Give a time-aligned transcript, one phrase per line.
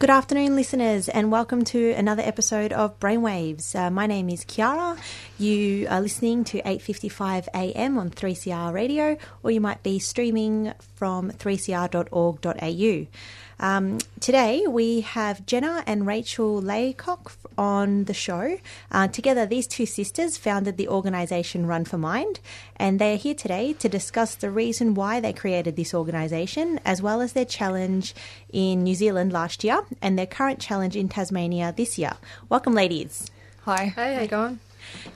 [0.00, 3.76] Good afternoon, listeners, and welcome to another episode of Brainwaves.
[3.76, 4.98] Uh, my name is Kiara.
[5.38, 7.98] You are listening to 8:55 a.m.
[7.98, 13.08] on 3CR Radio, or you might be streaming from 3cr.org.au.
[13.60, 18.58] Um, today we have Jenna and Rachel Laycock on the show.
[18.90, 22.40] Uh, together, these two sisters founded the organisation Run for Mind,
[22.76, 27.02] and they are here today to discuss the reason why they created this organisation, as
[27.02, 28.14] well as their challenge
[28.50, 32.14] in New Zealand last year and their current challenge in Tasmania this year.
[32.48, 33.30] Welcome, ladies.
[33.64, 33.84] Hi.
[33.84, 34.60] Hey, how you going?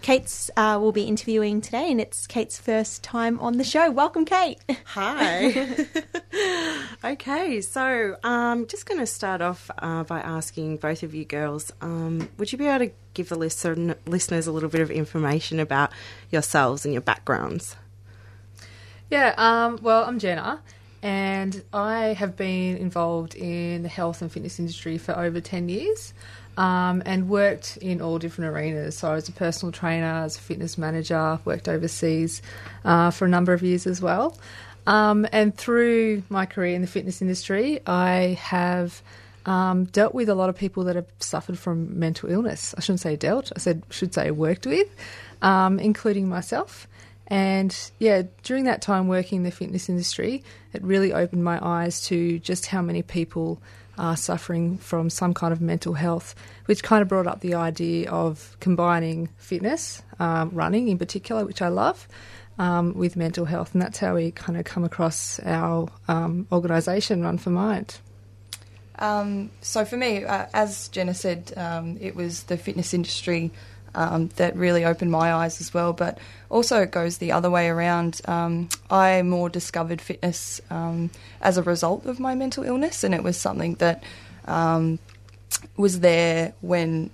[0.03, 3.91] Kate's uh, will be interviewing today, and it's Kate's first time on the show.
[3.91, 4.59] Welcome, Kate.
[4.87, 5.87] Hi.
[7.05, 11.25] okay, so I'm um, just going to start off uh, by asking both of you
[11.25, 14.91] girls um, would you be able to give the listen- listeners a little bit of
[14.91, 15.93] information about
[16.31, 17.77] yourselves and your backgrounds?
[19.11, 20.61] Yeah, um, well, I'm Jenna,
[21.03, 26.15] and I have been involved in the health and fitness industry for over 10 years
[26.57, 28.99] um, and worked in all different arenas.
[28.99, 32.43] So I was a personal trainer, as a fitness manager, worked overseas
[32.85, 34.37] uh, for a number of years as well.
[34.87, 39.03] Um, and through my career in the fitness industry, I have
[39.47, 42.75] um, dealt with a lot of people that have suffered from mental illness.
[42.77, 44.89] I shouldn't say dealt, I said should say worked with,
[45.43, 46.87] um, including myself.
[47.27, 52.03] And yeah, during that time working in the fitness industry, it really opened my eyes
[52.07, 53.61] to just how many people
[53.99, 56.35] are suffering from some kind of mental health,
[56.67, 61.63] which kind of brought up the idea of combining fitness, um, running in particular, which
[61.63, 62.09] I love,
[62.59, 63.73] um, with mental health.
[63.73, 67.99] And that's how we kind of come across our um, organisation, Run for Mind.
[68.99, 73.51] Um, so for me, uh, as Jenna said, um, it was the fitness industry
[73.95, 75.93] um, that really opened my eyes as well.
[75.93, 76.19] But
[76.51, 78.21] also, it goes the other way around.
[78.27, 81.11] Um, I more discovered fitness um,
[81.41, 84.03] as a result of my mental illness, and it was something that
[84.47, 84.99] um,
[85.77, 87.11] was there when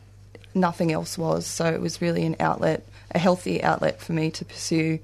[0.55, 1.47] nothing else was.
[1.47, 4.99] So it was really an outlet, a healthy outlet for me to pursue,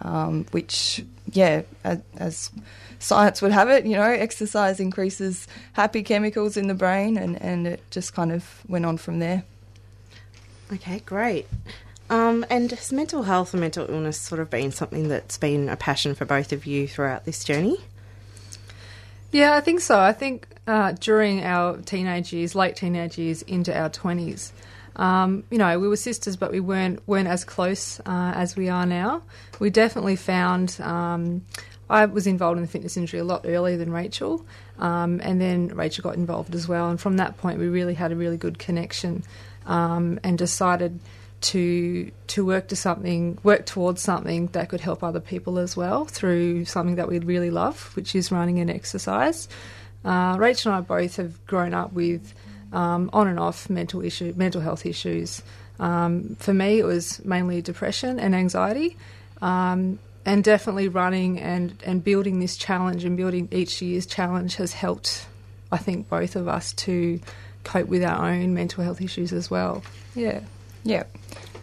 [0.00, 2.50] um, which, yeah, as, as
[2.98, 7.66] science would have it, you know, exercise increases happy chemicals in the brain, and, and
[7.66, 9.44] it just kind of went on from there.
[10.72, 11.46] Okay, great.
[12.08, 15.76] Um, and has mental health and mental illness sort of been something that's been a
[15.76, 17.78] passion for both of you throughout this journey?
[19.30, 19.98] Yeah, I think so.
[19.98, 24.52] I think uh, during our teenage years, late teenage years, into our twenties,
[24.96, 28.68] um, you know, we were sisters, but we weren't weren't as close uh, as we
[28.68, 29.22] are now.
[29.58, 30.78] We definitely found.
[30.80, 31.46] Um,
[31.88, 34.46] I was involved in the fitness industry a lot earlier than Rachel,
[34.78, 36.88] um, and then Rachel got involved as well.
[36.88, 39.24] And from that point, we really had a really good connection
[39.66, 41.00] um, and decided
[41.42, 46.04] to to work to something, work towards something that could help other people as well
[46.04, 49.48] through something that we really love, which is running and exercise.
[50.04, 52.34] Uh, Rachel and I both have grown up with
[52.72, 55.42] um, on and off mental issue, mental health issues.
[55.78, 58.96] Um, for me, it was mainly depression and anxiety,
[59.40, 64.72] um, and definitely running and and building this challenge and building each year's challenge has
[64.72, 65.26] helped.
[65.72, 67.18] I think both of us to
[67.64, 69.82] cope with our own mental health issues as well.
[70.14, 70.40] Yeah.
[70.84, 71.04] Yeah.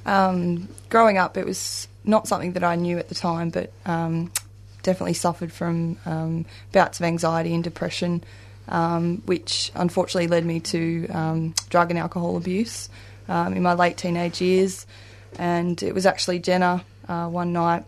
[0.05, 4.31] Um, growing up, it was not something that I knew at the time, but um,
[4.81, 8.23] definitely suffered from um, bouts of anxiety and depression,
[8.67, 12.89] um, which unfortunately led me to um, drug and alcohol abuse
[13.27, 14.87] um, in my late teenage years.
[15.37, 17.85] And it was actually Jenna uh, one night.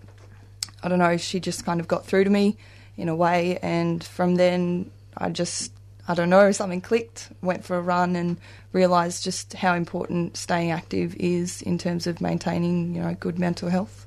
[0.83, 2.57] I don't know, she just kind of got through to me
[2.97, 5.71] in a way, and from then I just
[6.11, 8.35] I don't know, something clicked, went for a run and
[8.73, 13.69] realised just how important staying active is in terms of maintaining, you know, good mental
[13.69, 14.05] health.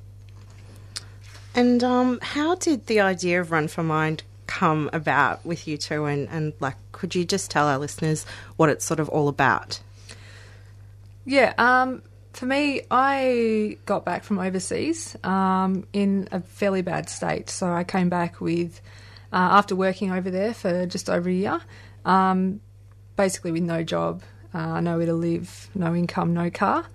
[1.55, 6.05] And um, how did the idea of Run for Mind come about with you two?
[6.05, 8.23] And, and like, could you just tell our listeners
[8.55, 9.79] what it's sort of all about?
[11.25, 12.03] Yeah, um,
[12.33, 17.49] for me, I got back from overseas um, in a fairly bad state.
[17.49, 18.79] So I came back with,
[19.33, 21.61] uh, after working over there for just over a year,
[22.05, 22.61] um,
[23.15, 24.23] basically with no job,
[24.53, 26.85] uh, nowhere to live, no income, no car.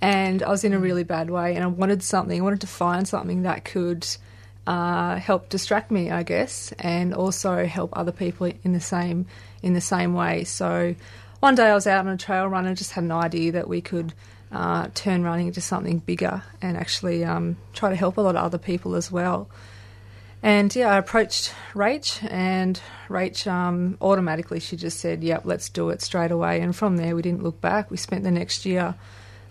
[0.00, 2.66] And I was in a really bad way, and I wanted something, I wanted to
[2.66, 4.06] find something that could
[4.66, 9.26] uh, help distract me, I guess, and also help other people in the same
[9.62, 10.44] in the same way.
[10.44, 10.94] So
[11.40, 13.68] one day I was out on a trail run and just had an idea that
[13.68, 14.14] we could
[14.52, 18.44] uh, turn running into something bigger and actually um, try to help a lot of
[18.44, 19.48] other people as well.
[20.42, 25.90] And yeah, I approached Rach, and Rach um, automatically she just said, "Yep, let's do
[25.90, 27.90] it straight away." And from there, we didn't look back.
[27.90, 28.94] We spent the next year,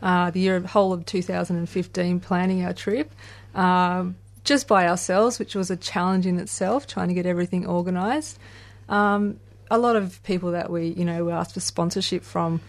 [0.02, 3.12] uh, the year whole of 2015, planning our trip.
[3.54, 8.40] Um, just by ourselves, which was a challenge in itself, trying to get everything organised.
[8.88, 9.40] Um,
[9.70, 12.62] a lot of people that we, you know, we asked for sponsorship from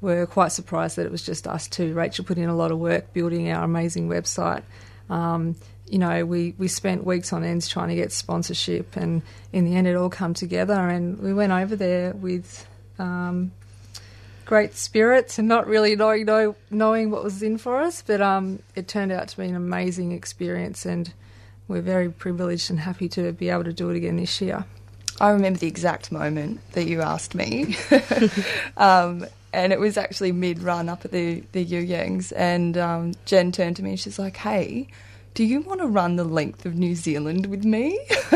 [0.00, 1.92] were quite surprised that it was just us two.
[1.92, 4.62] Rachel put in a lot of work building our amazing website.
[5.10, 5.56] Um,
[5.88, 9.22] you know, we, we spent weeks on ends trying to get sponsorship, and
[9.52, 10.74] in the end, it all come together.
[10.74, 12.66] And we went over there with
[12.98, 13.52] um,
[14.44, 18.60] great spirits and not really knowing know, knowing what was in for us, but um,
[18.74, 21.12] it turned out to be an amazing experience, and
[21.68, 24.64] we're very privileged and happy to be able to do it again this year.
[25.20, 27.76] I remember the exact moment that you asked me.
[28.76, 32.32] um, and it was actually mid run up at the, the You Yangs.
[32.36, 34.88] And um, Jen turned to me and she's like, hey,
[35.36, 38.00] do you want to run the length of New Zealand with me?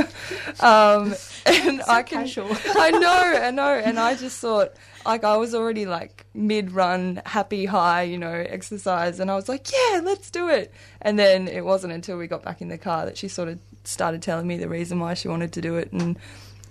[0.60, 1.14] um,
[1.46, 2.54] and so I can, casual.
[2.76, 4.74] I know, I know, and I just thought,
[5.06, 9.68] like, I was already like mid-run, happy, high, you know, exercise, and I was like,
[9.72, 10.74] yeah, let's do it.
[11.00, 13.58] And then it wasn't until we got back in the car that she sort of
[13.84, 16.18] started telling me the reason why she wanted to do it, and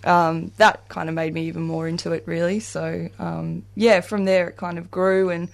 [0.04, 2.60] um, that kind of made me even more into it, really.
[2.60, 5.50] So um, yeah, from there it kind of grew and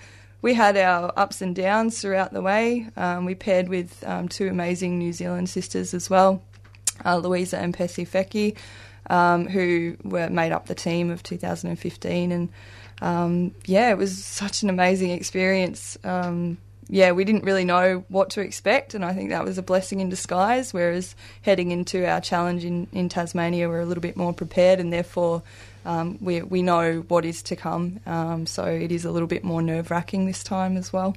[0.46, 2.88] we had our ups and downs throughout the way.
[2.96, 6.44] Um, we paired with um, two amazing New Zealand sisters as well,
[7.04, 8.56] uh, Louisa and Percy Fecky,
[9.10, 12.32] um, who were made up the team of 2015.
[12.32, 12.50] And
[13.02, 15.98] um, yeah, it was such an amazing experience.
[16.04, 16.60] Um,
[16.90, 20.00] yeah, we didn't really know what to expect, and I think that was a blessing
[20.00, 20.76] in disguise.
[20.76, 24.94] Whereas heading into our challenge in, in Tasmania, we're a little bit more prepared, and
[24.94, 25.42] therefore
[25.86, 28.00] um, we, we know what is to come.
[28.06, 31.16] Um, so it is a little bit more nerve wracking this time as well.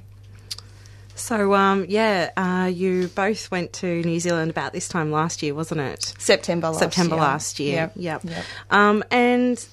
[1.15, 5.53] So, um, yeah, uh, you both went to New Zealand about this time last year,
[5.53, 6.13] wasn't it?
[6.17, 7.21] September last September year.
[7.21, 7.75] last year.
[7.75, 7.91] Yep.
[7.95, 8.23] Yep.
[8.23, 8.45] Yep.
[8.71, 9.67] Um, and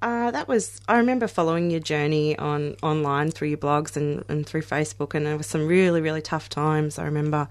[0.00, 4.46] uh, that was, I remember following your journey on online through your blogs and, and
[4.46, 6.98] through Facebook, and there were some really, really tough times.
[6.98, 7.48] I remember.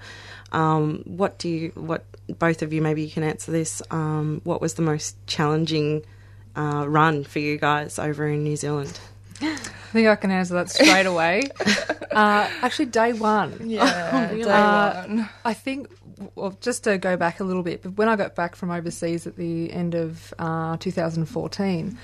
[0.53, 2.03] Um, what do you, what,
[2.39, 3.81] both of you, maybe you can answer this.
[3.91, 6.03] Um, what was the most challenging
[6.55, 8.99] uh, run for you guys over in New Zealand?
[9.41, 9.55] I
[9.93, 11.43] think I can answer that straight away.
[12.11, 13.69] uh, actually, day one.
[13.69, 14.43] Yeah, really?
[14.43, 15.29] day Uh, one.
[15.43, 15.89] I think,
[16.35, 19.25] well, just to go back a little bit, but when I got back from overseas
[19.27, 21.97] at the end of uh, 2014,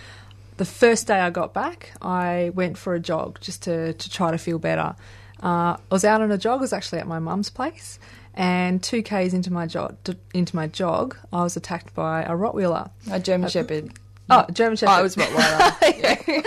[0.57, 4.31] the first day I got back, I went for a jog just to, to try
[4.31, 4.95] to feel better.
[5.41, 6.59] Uh, I was out on a jog.
[6.59, 7.99] I was actually at my mum's place,
[8.33, 9.95] and two k's into my jog,
[10.33, 12.89] into my jog, I was attacked by a Rottweiler.
[13.11, 13.91] A German Shepherd.
[14.29, 14.93] Oh, German Shepherd.
[14.93, 16.43] Oh, it was Rottweiler.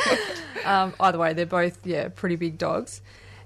[0.67, 3.01] um, either way, they're both yeah pretty big dogs,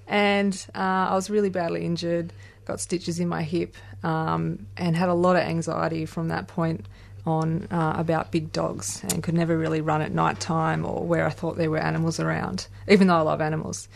[0.07, 2.33] and uh, I was really badly injured,
[2.65, 6.85] got stitches in my hip, um, and had a lot of anxiety from that point
[7.25, 11.25] on uh, about big dogs, and could never really run at night time or where
[11.25, 13.87] I thought there were animals around, even though I love animals.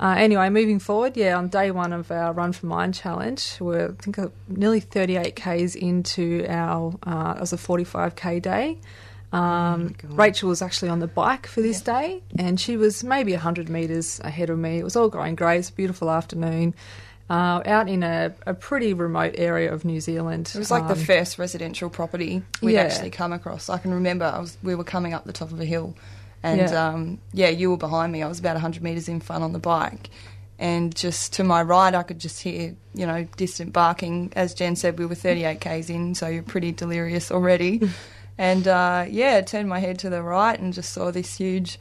[0.00, 3.90] Uh, anyway, moving forward, yeah, on day one of our Run for Mind challenge, we're
[3.90, 8.78] I think uh, nearly 38 k's into our uh, it was a 45k day.
[9.32, 13.68] Um, Rachel was actually on the bike for this day, and she was maybe 100
[13.68, 14.78] metres ahead of me.
[14.78, 15.58] It was all going great.
[15.58, 16.74] It's a beautiful afternoon.
[17.30, 20.50] Uh, out in a, a pretty remote area of New Zealand.
[20.54, 22.82] It was like the Um, first residential property we'd Yeah.
[22.82, 23.70] actually come across.
[23.70, 25.94] I can remember I was we were coming up the top of a hill,
[26.42, 26.88] and Yeah.
[26.88, 28.22] um, yeah, you were behind me.
[28.22, 30.10] I was about hundred meters in front on the bike,
[30.58, 34.30] and just to my right, I could just hear you know distant barking.
[34.36, 37.80] As Jen said, we were thirty eight k's in, so you're pretty delirious already.
[38.38, 41.78] and uh, yeah, I turned my head to the right and just saw this huge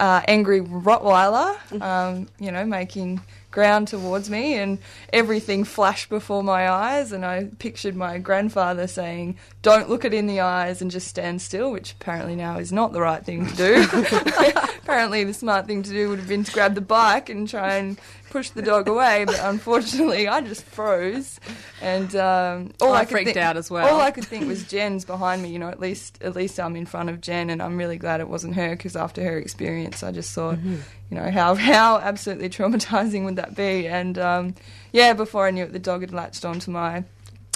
[0.00, 3.20] uh, angry Rottweiler, um, you know, making
[3.50, 4.78] ground towards me, and
[5.12, 7.12] everything flashed before my eyes.
[7.12, 11.40] And I pictured my grandfather saying, "Don't look it in the eyes and just stand
[11.42, 13.86] still," which apparently now is not the right thing to do.
[14.82, 17.74] apparently, the smart thing to do would have been to grab the bike and try
[17.74, 17.98] and
[18.32, 19.24] push the dog away.
[19.24, 21.38] But unfortunately, I just froze,
[21.80, 23.86] and um, all I I, freaked think- out as well.
[23.94, 25.50] All I could think was Jen's behind me.
[25.50, 28.20] You know, at least at least I'm in front of Jen, and I'm really glad
[28.20, 30.76] it wasn't her because after her experience, I just thought, Mm-hmm.
[31.10, 33.86] you know, how how absolutely traumatizing would that be?
[33.86, 34.54] And um,
[34.92, 37.04] yeah, before I knew it, the dog had latched onto my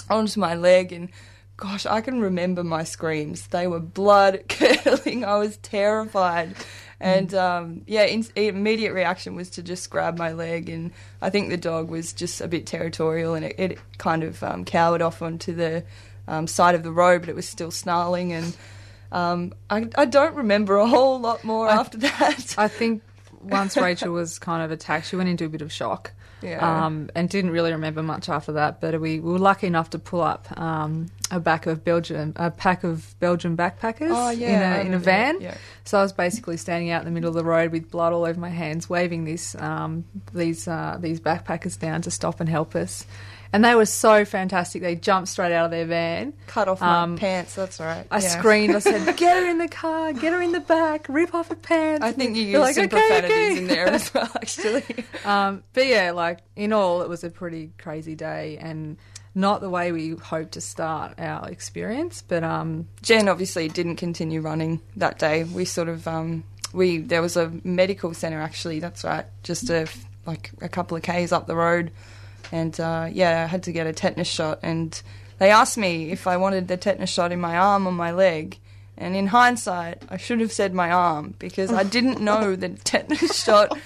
[0.09, 1.09] onto my leg, and
[1.57, 3.47] gosh, I can remember my screams.
[3.47, 5.25] They were blood curdling.
[5.25, 6.55] I was terrified.
[6.99, 11.49] And um, yeah, in, immediate reaction was to just grab my leg, and I think
[11.49, 15.21] the dog was just a bit territorial, and it, it kind of um, cowered off
[15.21, 15.83] onto the
[16.27, 18.57] um, side of the road, but it was still snarling, and
[19.11, 22.55] um, I, I don't remember a whole lot more I- after that.
[22.57, 23.03] I think
[23.41, 26.13] once Rachel was kind of attacked, she went into a bit of shock.
[26.41, 26.85] Yeah.
[26.85, 28.79] Um, and didn't really remember much after that.
[28.79, 32.51] But we, we were lucky enough to pull up um, a back of Belgium, a
[32.51, 35.41] pack of Belgian backpackers Oh, yeah, in a in a van.
[35.41, 35.57] yeah.
[35.83, 38.23] So I was basically standing out in the middle of the road with blood all
[38.25, 42.75] over my hands, waving this um, these uh, these backpackers down to stop and help
[42.75, 43.05] us.
[43.53, 44.81] And they were so fantastic.
[44.81, 46.33] They jumped straight out of their van.
[46.47, 47.55] Cut off my Um, pants.
[47.55, 48.05] That's right.
[48.11, 48.27] I Yeah.
[48.27, 48.75] screamed.
[48.75, 50.11] I said, "Get her in the car.
[50.13, 51.05] Get her in the back.
[51.07, 53.87] Rip off her pants." I think you used like, some "Okay, profanities okay." in there
[53.87, 54.83] as well, actually.
[55.25, 58.97] Um, but yeah, like in all, it was a pretty crazy day and
[59.33, 62.23] not the way we hoped to start our experience.
[62.27, 65.43] But um, Jen obviously didn't continue running that day.
[65.45, 68.79] We sort of um, we there was a medical centre actually.
[68.79, 69.87] That's right, just a
[70.25, 71.91] like a couple of k's up the road,
[72.51, 74.59] and uh, yeah, I had to get a tetanus shot.
[74.63, 74.99] And
[75.37, 78.57] they asked me if I wanted the tetanus shot in my arm or my leg.
[78.97, 83.43] And in hindsight, I should have said my arm because I didn't know that tetanus
[83.43, 83.77] shot,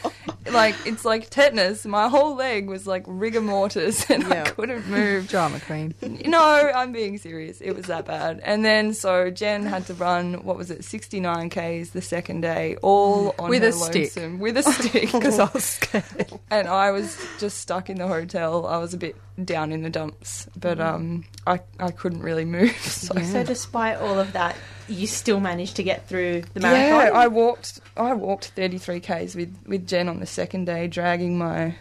[0.51, 1.85] like it's like tetanus.
[1.85, 4.43] My whole leg was like rigor mortis, and I Yeah.
[4.45, 5.27] couldn't move.
[5.27, 5.93] drama queen.
[6.25, 6.41] No,
[6.75, 7.61] I'm being serious.
[7.61, 8.39] It was that bad.
[8.43, 12.77] And then so Jen had to run what was it, 69 k's the second day,
[12.81, 14.15] all on With her a stick.
[14.15, 15.11] lonesome, with a stick.
[15.11, 16.03] Because I was scared.
[16.49, 18.65] and I was just stuck in the hotel.
[18.65, 22.71] I was a bit down in the dumps, but um, I I couldn't really move.
[22.81, 23.15] So.
[23.21, 24.55] So, despite all of that,
[24.91, 27.13] you still managed to get through the marathon.
[27.13, 27.19] Yeah.
[27.19, 27.79] I walked.
[27.97, 31.75] I walked 33 k's with with Jen on the second day, dragging my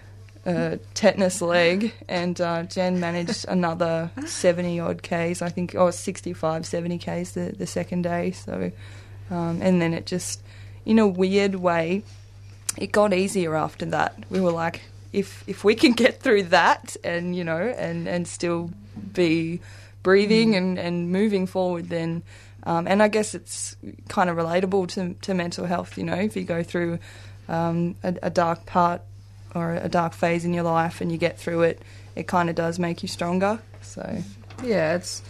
[0.46, 5.42] uh, tetanus leg, and uh, Jen managed another 70 odd k's.
[5.42, 8.30] I think, or 65, 70 k's the the second day.
[8.32, 8.72] So,
[9.30, 10.42] um, and then it just,
[10.84, 12.02] in a weird way,
[12.76, 14.14] it got easier after that.
[14.30, 18.26] We were like, if if we can get through that, and you know, and and
[18.26, 18.70] still
[19.12, 19.60] be
[20.02, 22.22] breathing and and moving forward, then.
[22.64, 23.76] Um, and I guess it's
[24.08, 26.98] kind of relatable to, to mental health, you know, if you go through
[27.48, 29.02] um, a, a dark part
[29.54, 31.82] or a dark phase in your life and you get through it,
[32.14, 33.60] it kind of does make you stronger.
[33.82, 34.22] So,
[34.62, 35.22] Yeah, it's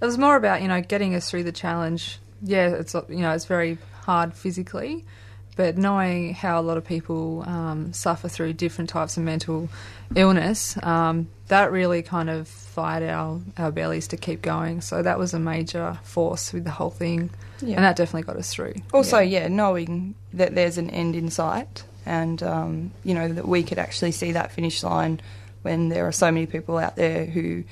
[0.00, 2.18] it was more about you know getting us through the challenge.
[2.42, 5.04] Yeah, it's you know it's very hard physically,
[5.58, 9.68] but knowing how a lot of people um, suffer through different types of mental
[10.14, 14.80] illness, um, that really kind of fired our our bellies to keep going.
[14.80, 17.74] So that was a major force with the whole thing, yeah.
[17.74, 18.74] and that definitely got us through.
[18.94, 19.40] Also, yeah.
[19.40, 19.48] yeah.
[19.48, 24.12] knowing that there's an end in sight, and um, you know that we could actually
[24.12, 25.20] see that finish line
[25.62, 27.64] when there are so many people out there who, you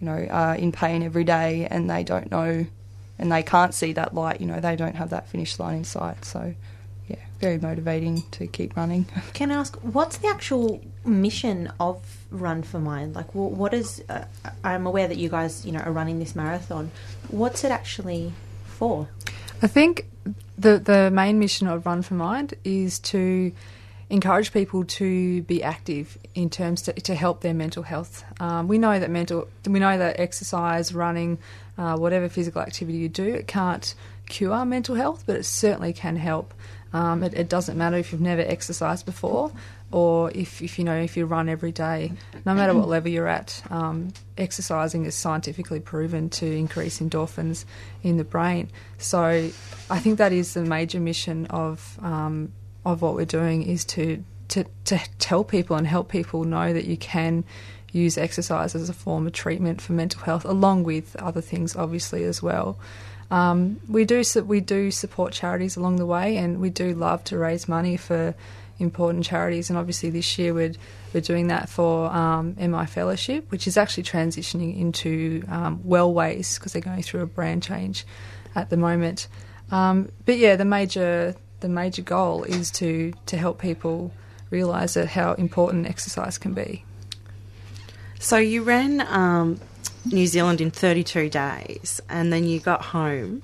[0.00, 2.64] know, are in pain every day and they don't know,
[3.18, 4.40] and they can't see that light.
[4.40, 6.24] You know, they don't have that finish line in sight.
[6.24, 6.54] So,
[7.42, 9.04] very motivating to keep running.
[9.34, 13.14] Can I ask, what's the actual mission of Run for Mind?
[13.14, 14.02] Like, what is?
[14.08, 14.24] Uh,
[14.62, 16.90] I'm aware that you guys, you know, are running this marathon.
[17.28, 18.32] What's it actually
[18.64, 19.08] for?
[19.60, 20.06] I think
[20.56, 23.52] the the main mission of Run for Mind is to
[24.08, 28.24] encourage people to be active in terms to, to help their mental health.
[28.38, 31.38] Um, we know that mental we know that exercise, running,
[31.76, 33.94] uh, whatever physical activity you do, it can't
[34.28, 36.54] cure mental health, but it certainly can help.
[36.92, 39.50] Um, it, it doesn't matter if you've never exercised before
[39.90, 42.12] or if, if you know if you run every day.
[42.44, 47.64] No matter what level you're at, um, exercising is scientifically proven to increase endorphins
[48.02, 48.70] in the brain.
[48.98, 49.22] So
[49.90, 52.52] I think that is the major mission of um,
[52.84, 56.84] of what we're doing is to, to to tell people and help people know that
[56.84, 57.44] you can
[57.92, 62.24] use exercise as a form of treatment for mental health, along with other things, obviously
[62.24, 62.78] as well.
[63.32, 67.38] Um, we do we do support charities along the way, and we do love to
[67.38, 68.34] raise money for
[68.78, 69.70] important charities.
[69.70, 70.74] And obviously, this year we're
[71.14, 76.74] we're doing that for um, MI Fellowship, which is actually transitioning into um, Wellways because
[76.74, 78.04] they're going through a brand change
[78.54, 79.28] at the moment.
[79.70, 84.12] Um, but yeah, the major the major goal is to to help people
[84.50, 86.84] realise that how important exercise can be.
[88.18, 89.58] So you ran um,
[90.04, 93.42] New Zealand in 32 days, and then you got home.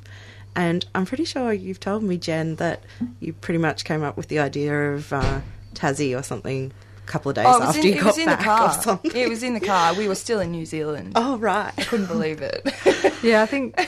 [0.57, 2.83] And I'm pretty sure you've told me, Jen, that
[3.21, 5.41] you pretty much came up with the idea of uh,
[5.75, 6.73] Tassie or something
[7.05, 8.37] a couple of days Oh, it was after in, you it got was in the
[8.37, 8.83] back or car.
[8.83, 9.11] something.
[9.15, 9.95] It was in the car.
[9.95, 11.12] We were still in New Zealand.
[11.15, 11.73] Oh, right.
[11.79, 12.67] I couldn't believe it.
[13.23, 13.79] Yeah, I think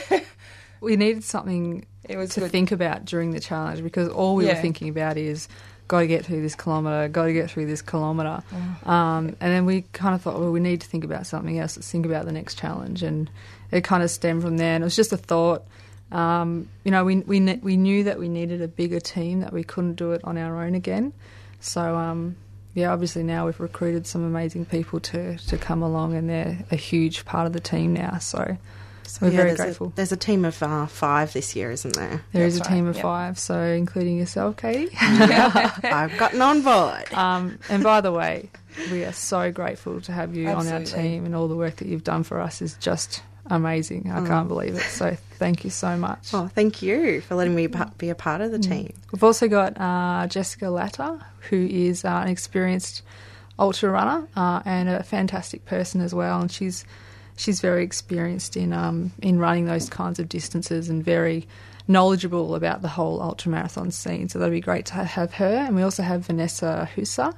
[0.81, 2.50] we needed something It was to good.
[2.53, 4.55] think about during the challenge because all we Yeah.
[4.55, 5.49] were thinking about is
[5.90, 8.44] got to get through this kilometre, got to get through this kilometre.
[8.52, 8.87] Mm.
[8.87, 11.76] Um, and then we kind of thought, well, we need to think about something else.
[11.76, 13.02] Let's think about the next challenge.
[13.02, 13.28] And
[13.73, 14.76] it kind of stemmed from there.
[14.76, 15.64] And it was just a thought.
[16.12, 19.64] Um, you know, we, we, we knew that we needed a bigger team, that we
[19.64, 21.12] couldn't do it on our own again.
[21.59, 22.37] So, um,
[22.75, 26.76] yeah, obviously now we've recruited some amazing people to, to come along and they're a
[26.76, 28.18] huge part of the team now.
[28.18, 28.56] So,
[29.11, 29.87] So we're Yeah, very there's grateful.
[29.88, 32.23] A, there's a team of uh, five this year, isn't there?
[32.33, 33.02] There is a That's team of yep.
[33.02, 34.90] five, so including yourself, Katie.
[35.00, 37.12] I've gotten on board.
[37.12, 38.50] um, and by the way,
[38.90, 41.88] we are so grateful to have you on our team, and all the work that
[41.88, 44.11] you've done for us is just amazing.
[44.11, 44.83] I can't believe it.
[44.83, 46.33] So thank you so much.
[46.33, 47.67] Oh, thank you for letting me
[47.99, 48.45] be a part Mm.
[48.47, 48.93] of the team.
[49.12, 51.19] We've also got uh, Jessica Latta,
[51.50, 53.02] who is uh, an experienced
[53.59, 56.40] ultra runner uh, and a fantastic person as well.
[56.40, 56.85] And she's
[57.40, 61.49] she's very experienced in um, in running those kinds of distances and very
[61.88, 64.28] knowledgeable about the whole ultra marathon scene.
[64.28, 65.64] So that'd be great to have her.
[65.66, 67.35] And we also have Vanessa Husa.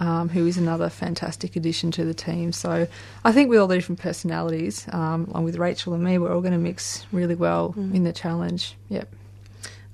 [0.00, 2.52] Um, who is another fantastic addition to the team?
[2.52, 2.86] So,
[3.24, 6.40] I think with all the different personalities, um, along with Rachel and me, we're all
[6.40, 8.76] going to mix really well in the challenge.
[8.90, 9.12] Yep.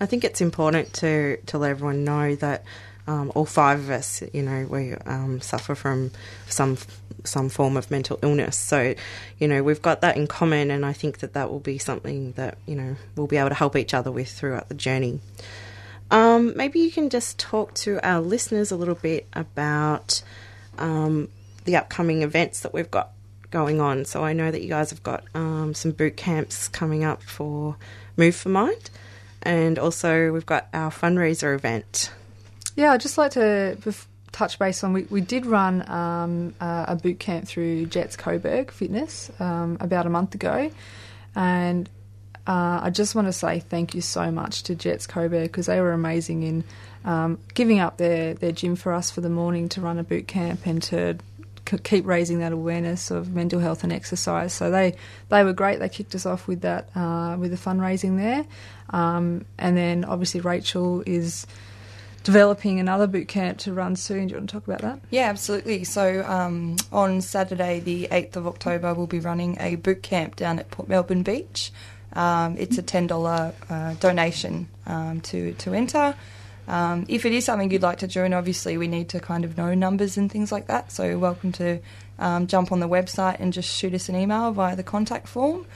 [0.02, 2.64] I think it's important to to let everyone know that
[3.06, 6.10] um, all five of us, you know, we um, suffer from
[6.46, 6.78] some
[7.24, 8.56] some form of mental illness.
[8.56, 8.94] So,
[9.38, 12.32] you know, we've got that in common, and I think that that will be something
[12.32, 15.20] that you know we'll be able to help each other with throughout the journey.
[16.10, 20.22] Um, maybe you can just talk to our listeners a little bit about
[20.78, 21.28] um,
[21.64, 23.10] the upcoming events that we've got
[23.50, 24.04] going on.
[24.04, 27.76] So I know that you guys have got um, some boot camps coming up for
[28.16, 28.90] Move for Mind,
[29.42, 32.10] and also we've got our fundraiser event.
[32.76, 33.76] Yeah, I'd just like to
[34.32, 34.92] touch base on.
[34.92, 40.10] We, we did run um, a boot camp through Jetts Coburg Fitness um, about a
[40.10, 40.70] month ago,
[41.36, 41.88] and
[42.46, 45.80] uh, I just want to say thank you so much to Jetts Coburg because they
[45.80, 46.64] were amazing in
[47.04, 50.26] um, giving up their, their gym for us for the morning to run a boot
[50.26, 51.16] camp and to
[51.82, 54.52] keep raising that awareness of mental health and exercise.
[54.52, 54.96] So they
[55.28, 55.78] they were great.
[55.78, 58.44] They kicked us off with that uh, with the fundraising there,
[58.90, 61.46] um, and then obviously Rachel is
[62.24, 64.26] developing another boot camp to run soon.
[64.26, 64.98] Do you want to talk about that?
[65.10, 65.84] Yeah, absolutely.
[65.84, 70.58] So um, on Saturday, the 8th of October, we'll be running a boot camp down
[70.58, 71.70] at Port Melbourne Beach.
[72.14, 76.14] Um, it's a $10 uh, donation um, to, to enter.
[76.66, 79.58] Um, if it is something you'd like to join, obviously we need to kind of
[79.58, 80.92] know numbers and things like that.
[80.92, 81.80] So welcome to
[82.18, 85.66] um, jump on the website and just shoot us an email via the contact form.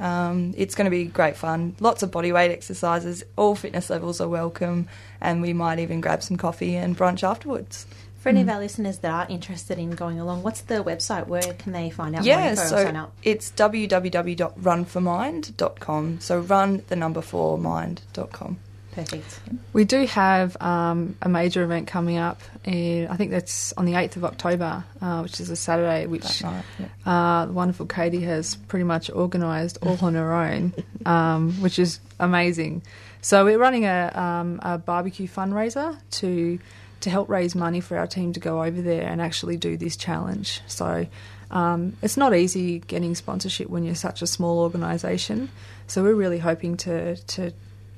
[0.00, 1.76] Um, it's going to be great fun.
[1.80, 3.24] Lots of bodyweight exercises.
[3.36, 4.88] All fitness levels are welcome,
[5.20, 7.86] and we might even grab some coffee and brunch afterwards.
[8.20, 11.28] For any of our listeners that are interested in going along, what's the website?
[11.28, 13.12] Where can they find out more Yeah, or so sign up?
[13.22, 16.20] it's www.runformind.com.
[16.20, 18.58] So run the number four mind.com.
[18.98, 19.40] Perfect.
[19.72, 22.40] We do have um, a major event coming up.
[22.64, 26.42] In, I think that's on the 8th of October, uh, which is a Saturday, which
[26.42, 26.86] night, yeah.
[27.06, 30.74] uh, the wonderful Katie has pretty much organised all on her own,
[31.06, 32.82] um, which is amazing.
[33.20, 36.58] So we're running a, um, a barbecue fundraiser to
[37.00, 39.96] to help raise money for our team to go over there and actually do this
[39.96, 40.60] challenge.
[40.66, 41.06] So
[41.52, 45.48] um, it's not easy getting sponsorship when you're such a small organisation.
[45.86, 47.52] So we're really hoping to to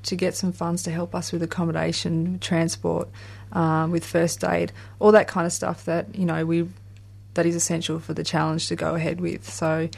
[0.05, 3.09] to get some funds to help us with accommodation, transport,
[3.53, 6.69] um, with first aid, all that kind of stuff that you know we
[7.35, 9.49] that is essential for the challenge to go ahead with.
[9.49, 9.89] So,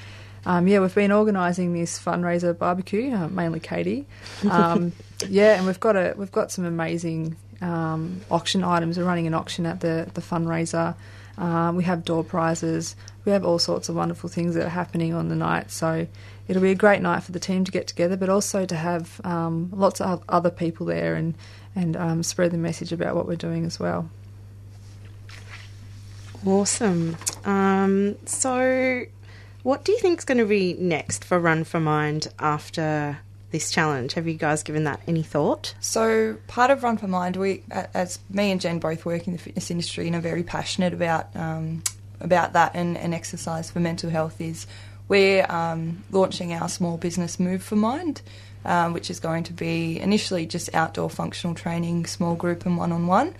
[0.44, 4.06] um, yeah, we've been organising this fundraiser barbecue, uh, mainly Katie.
[4.48, 4.92] Um,
[5.28, 8.98] yeah, and we've got a we've got some amazing um, auction items.
[8.98, 10.94] We're running an auction at the the fundraiser.
[11.38, 12.94] Um, we have door prizes.
[13.24, 15.70] We have all sorts of wonderful things that are happening on the night.
[15.70, 16.06] So
[16.48, 19.20] it'll be a great night for the team to get together, but also to have
[19.24, 21.34] um, lots of other people there and
[21.74, 24.10] and um, spread the message about what we're doing as well.
[26.44, 27.16] Awesome.
[27.44, 29.04] Um, so,
[29.62, 33.18] what do you think is going to be next for Run for Mind after
[33.52, 34.14] this challenge?
[34.14, 35.74] Have you guys given that any thought?
[35.78, 39.38] So part of Run for Mind, we, as me and Jen both work in the
[39.38, 41.82] fitness industry and are very passionate about um,
[42.20, 44.66] about that and, and exercise for mental health, is
[45.08, 48.22] we're um, launching our small business Move for Mind,
[48.64, 52.92] um, which is going to be initially just outdoor functional training, small group and one
[52.92, 53.34] on one.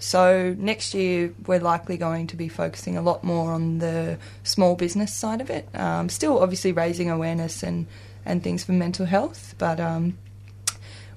[0.00, 4.74] So next year we're likely going to be focusing a lot more on the small
[4.74, 5.68] business side of it.
[5.74, 7.86] Um, still, obviously raising awareness and
[8.26, 10.16] and things for mental health, but um,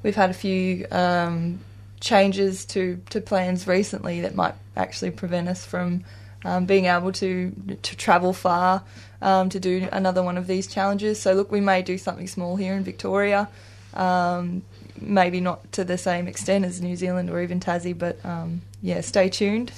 [0.03, 1.60] we've had a few um,
[1.99, 6.03] changes to, to plans recently that might actually prevent us from
[6.47, 7.51] um, being able to
[7.83, 8.83] to travel far
[9.21, 11.19] um, to do another one of these challenges.
[11.21, 13.49] So look, we may do something small here in Victoria.
[13.93, 14.63] Um,
[14.99, 19.01] maybe not to the same extent as New Zealand or even Tassie, but um, yeah,
[19.01, 19.71] stay tuned.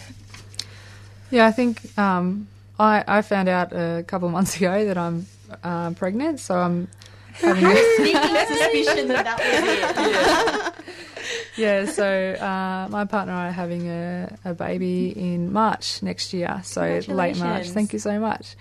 [1.31, 2.47] Yeah, I think um,
[2.79, 5.25] I, I found out a couple of months ago that I'm
[5.63, 6.87] uh, pregnant, so I'm
[7.33, 10.75] having a, Sneaking suspicion that that was it.
[10.85, 10.88] yeah.
[11.55, 16.33] Yeah, so uh, my partner and I are having a, a baby in March next
[16.33, 17.69] year, so late March.
[17.69, 18.55] Thank you so much.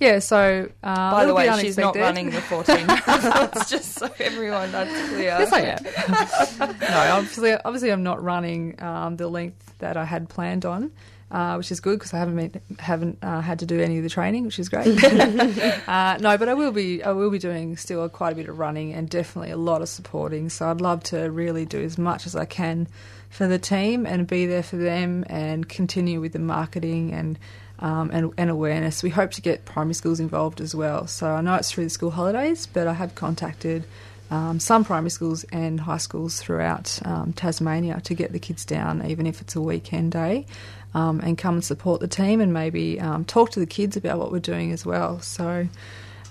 [0.00, 4.72] Yeah, so uh, By the way, she's not running the 14 marathons, just so everyone
[4.72, 5.36] that's clear.
[5.38, 6.78] Yes, I am.
[6.80, 10.90] no, obviously, obviously, I'm not running um, the length that I had planned on,
[11.30, 14.02] uh, which is good because I haven't been, haven't uh, had to do any of
[14.02, 15.02] the training, which is great.
[15.88, 18.58] uh, no, but I will be I will be doing still quite a bit of
[18.58, 20.48] running and definitely a lot of supporting.
[20.48, 22.88] So I'd love to really do as much as I can
[23.28, 27.38] for the team and be there for them and continue with the marketing and.
[27.82, 29.02] Um, and, and awareness.
[29.02, 31.06] We hope to get primary schools involved as well.
[31.06, 33.86] So I know it's through the school holidays, but I have contacted
[34.30, 39.04] um, some primary schools and high schools throughout um, Tasmania to get the kids down,
[39.06, 40.46] even if it's a weekend day,
[40.94, 44.18] um, and come and support the team and maybe um, talk to the kids about
[44.18, 45.20] what we're doing as well.
[45.20, 45.68] So,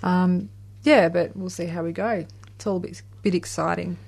[0.02, 0.48] um,
[0.82, 2.24] yeah, but we'll see how we go.
[2.56, 3.98] It's all a bit, bit exciting.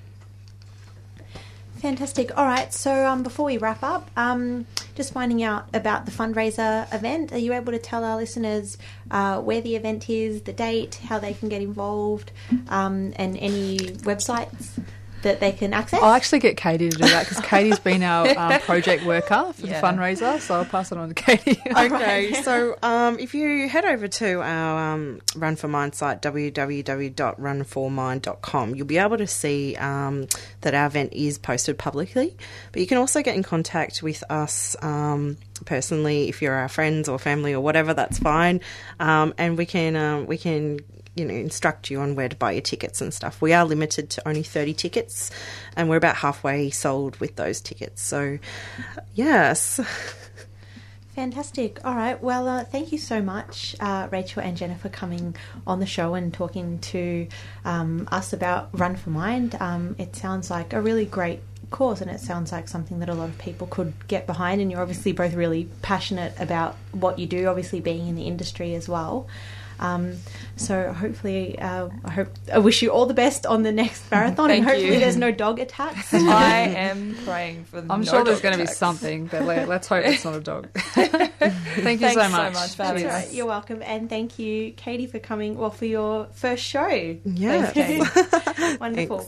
[1.83, 2.37] Fantastic.
[2.37, 2.73] All right.
[2.73, 4.65] So um, before we wrap up, um,
[4.95, 7.33] just finding out about the fundraiser event.
[7.33, 8.77] Are you able to tell our listeners
[9.11, 12.31] uh, where the event is, the date, how they can get involved,
[12.69, 14.81] um, and any websites
[15.23, 15.99] that they can access?
[16.01, 19.65] I'll actually get Katie to do that because Katie's been our um, project worker for
[19.67, 19.81] Yeah.
[19.81, 21.61] the fundraiser, so I'll pass it on to Katie.
[21.75, 28.75] Okay, so um, if you head over to our um, Run for Mind site, www.runformind.com,
[28.75, 30.27] you'll be able to see um,
[30.61, 32.35] that our event is posted publicly.
[32.71, 37.07] But you can also get in contact with us um, personally if you're our friends
[37.09, 37.93] or family or whatever.
[37.93, 38.61] That's fine,
[38.99, 40.79] um, and we can um, we can.
[41.15, 43.41] You know, instruct you on where to buy your tickets and stuff.
[43.41, 45.29] We are limited to only 30 tickets,
[45.75, 48.01] and we're about halfway sold with those tickets.
[48.01, 48.39] So,
[49.13, 49.79] yes.
[51.15, 51.79] Fantastic.
[51.85, 52.21] All right.
[52.23, 55.35] Well, uh, thank you so much, uh, Rachel and Jenna, for coming
[55.67, 57.27] on the show and talking to
[57.65, 59.55] um, us about Run for Mind.
[59.59, 63.13] Um, it sounds like a really great cause, and it sounds like something that a
[63.13, 64.59] lot of people could get behind.
[64.59, 68.73] And you're obviously both really passionate about what you do, obviously being in the industry
[68.73, 69.27] as well.
[69.79, 70.15] Um,
[70.55, 74.51] so hopefully, uh, I hope I wish you all the best on the next marathon,
[74.51, 74.99] and Thank hopefully you.
[74.99, 76.13] there's no dog attacks.
[76.13, 79.67] I am praying for the I'm no sure there's going to be something, but let,
[79.67, 80.69] let's hope it's not a dog.
[80.73, 82.31] Thank you so Thanks so much.
[82.31, 83.03] much, That's Fabulous.
[83.13, 83.33] all right.
[83.33, 85.57] You're welcome, and thank you, Katie, for coming.
[85.57, 87.17] Well, for your first show.
[87.25, 87.73] Yes.
[87.73, 89.25] Thanks, Wonderful.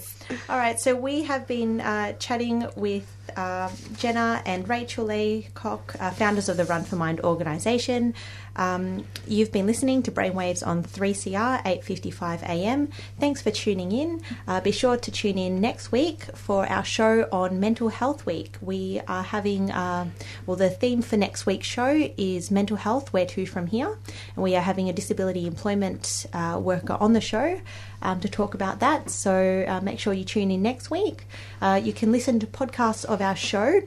[0.50, 6.12] All right, so we have been uh, chatting with uh, Jenna and Rachel Laycock, uh,
[6.12, 8.14] founders of the Run for Mind organisation.
[8.56, 12.90] Um, you've been listening to Brainwaves on 3CR 8:55 a.m.
[13.20, 14.22] Thanks for tuning in.
[14.48, 18.58] Uh, be sure to tune in next week for our show on Mental Health Week.
[18.62, 20.08] We are having, uh,
[20.46, 23.12] well, the theme for next week's show is mental health.
[23.12, 23.98] Where to from here?
[24.36, 27.60] And we are having a disability employment uh, worker on the show
[28.06, 29.10] um, to talk about that.
[29.10, 31.26] So uh, make sure you tune in next week.
[31.62, 33.82] Uh, you can listen to podcasts of our show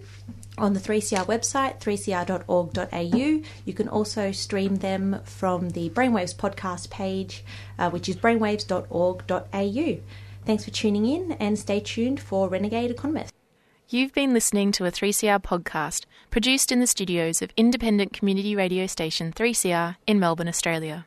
[0.59, 3.42] on the 3CR website, 3cr.org.au.
[3.64, 7.44] You can also stream them from the Brainwaves podcast page,
[7.78, 9.98] uh, which is brainwaves.org.au.
[10.44, 13.33] Thanks for tuning in and stay tuned for Renegade Economist.
[13.88, 18.87] You've been listening to a 3CR podcast produced in the studios of independent community radio
[18.87, 21.07] station 3CR in Melbourne, Australia.